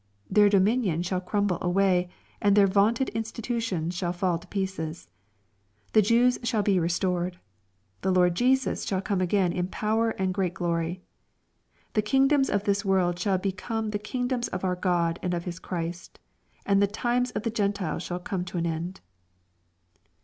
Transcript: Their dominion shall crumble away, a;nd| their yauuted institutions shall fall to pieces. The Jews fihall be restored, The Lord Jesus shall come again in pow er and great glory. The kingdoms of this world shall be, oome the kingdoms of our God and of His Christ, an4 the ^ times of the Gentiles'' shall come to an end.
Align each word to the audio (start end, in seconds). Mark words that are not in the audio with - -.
Their 0.31 0.49
dominion 0.49 1.03
shall 1.03 1.21
crumble 1.21 1.59
away, 1.61 2.09
a;nd| 2.41 2.55
their 2.57 2.67
yauuted 2.67 3.13
institutions 3.13 3.93
shall 3.93 4.11
fall 4.11 4.39
to 4.39 4.47
pieces. 4.47 5.07
The 5.93 6.01
Jews 6.01 6.39
fihall 6.39 6.65
be 6.65 6.79
restored, 6.79 7.37
The 8.01 8.09
Lord 8.11 8.33
Jesus 8.33 8.83
shall 8.83 8.99
come 9.03 9.21
again 9.21 9.53
in 9.53 9.67
pow 9.67 9.99
er 9.99 10.09
and 10.17 10.33
great 10.33 10.55
glory. 10.55 11.03
The 11.93 12.01
kingdoms 12.01 12.49
of 12.49 12.63
this 12.63 12.83
world 12.83 13.19
shall 13.19 13.37
be, 13.37 13.51
oome 13.51 13.91
the 13.91 13.99
kingdoms 13.99 14.47
of 14.47 14.63
our 14.63 14.75
God 14.75 15.19
and 15.21 15.35
of 15.35 15.43
His 15.43 15.59
Christ, 15.59 16.17
an4 16.65 16.79
the 16.79 16.87
^ 16.87 16.89
times 16.91 17.29
of 17.33 17.43
the 17.43 17.51
Gentiles'' 17.51 18.01
shall 18.01 18.17
come 18.17 18.43
to 18.45 18.57
an 18.57 18.65
end. 18.65 19.01